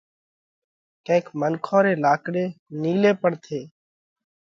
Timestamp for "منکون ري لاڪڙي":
1.39-2.45